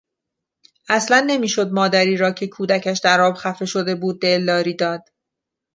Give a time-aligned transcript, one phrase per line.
[0.89, 5.07] اصلا نمیشد مادری را که کودکش در آب خفه شده بود دلداری داد.